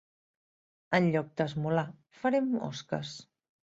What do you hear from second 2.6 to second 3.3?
osques.